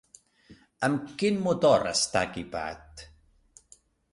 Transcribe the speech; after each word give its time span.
Amb 0.87 1.11
quin 1.23 1.37
motor 1.49 1.85
està 1.91 2.25
equipat? 2.31 3.05